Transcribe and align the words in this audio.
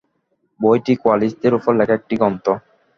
বইটি 0.59 0.93
কোয়ালিস্টদের 1.01 1.53
উপর 1.53 1.71
লেখা 1.79 1.93
একটি 1.93 2.13
গ্রন্থ। 2.15 2.45